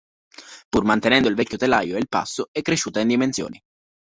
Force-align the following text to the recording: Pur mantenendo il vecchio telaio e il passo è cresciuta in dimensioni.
Pur 0.67 0.83
mantenendo 0.83 1.27
il 1.29 1.35
vecchio 1.35 1.57
telaio 1.59 1.95
e 1.95 1.99
il 1.99 2.07
passo 2.09 2.49
è 2.51 2.63
cresciuta 2.63 3.01
in 3.01 3.07
dimensioni. 3.09 3.61